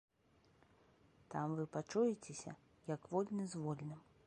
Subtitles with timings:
[1.33, 2.51] Там вы пачуецеся,
[2.95, 3.99] як вольны з вольным.